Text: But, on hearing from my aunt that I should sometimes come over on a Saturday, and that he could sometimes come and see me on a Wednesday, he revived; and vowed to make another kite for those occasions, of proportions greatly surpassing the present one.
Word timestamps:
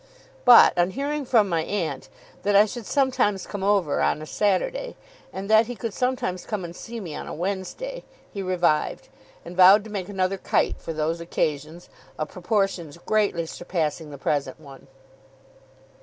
But, 0.45 0.75
on 0.79 0.89
hearing 0.89 1.25
from 1.25 1.47
my 1.47 1.61
aunt 1.61 2.09
that 2.41 2.55
I 2.55 2.65
should 2.65 2.87
sometimes 2.87 3.45
come 3.45 3.61
over 3.63 4.01
on 4.01 4.19
a 4.19 4.25
Saturday, 4.25 4.95
and 5.31 5.47
that 5.47 5.67
he 5.67 5.75
could 5.75 5.93
sometimes 5.93 6.43
come 6.43 6.65
and 6.65 6.75
see 6.75 6.99
me 6.99 7.13
on 7.13 7.27
a 7.27 7.35
Wednesday, 7.35 8.03
he 8.33 8.41
revived; 8.41 9.09
and 9.45 9.55
vowed 9.55 9.83
to 9.83 9.91
make 9.91 10.09
another 10.09 10.39
kite 10.39 10.81
for 10.81 10.91
those 10.91 11.21
occasions, 11.21 11.87
of 12.17 12.29
proportions 12.29 12.97
greatly 13.05 13.45
surpassing 13.45 14.09
the 14.09 14.17
present 14.17 14.59
one. 14.59 14.87